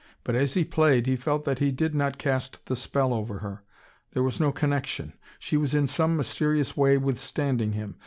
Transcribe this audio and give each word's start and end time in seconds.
But 0.23 0.33
as 0.33 0.55
he 0.55 0.63
played, 0.63 1.05
he 1.05 1.15
felt 1.15 1.45
that 1.45 1.59
he 1.59 1.69
did 1.71 1.93
not 1.93 2.17
cast 2.17 2.65
the 2.65 2.75
spell 2.75 3.13
over 3.13 3.37
her. 3.37 3.61
There 4.13 4.23
was 4.23 4.39
no 4.39 4.51
connection. 4.51 5.13
She 5.37 5.57
was 5.57 5.75
in 5.75 5.85
some 5.85 6.17
mysterious 6.17 6.75
way 6.75 6.97
withstanding 6.97 7.73
him. 7.73 7.97